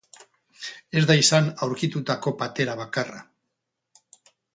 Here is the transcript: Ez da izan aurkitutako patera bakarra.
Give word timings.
Ez 1.01 1.01
da 1.11 1.17
izan 1.19 1.49
aurkitutako 1.67 2.33
patera 2.39 2.77
bakarra. 2.81 3.21